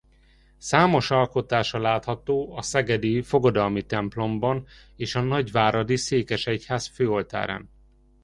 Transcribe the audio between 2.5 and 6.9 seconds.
a szegedi Fogadalmi templomban és a nagyváradi székesegyház